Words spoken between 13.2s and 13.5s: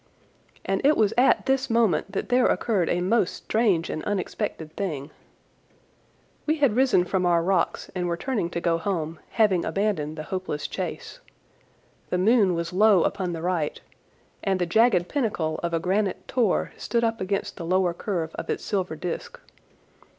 the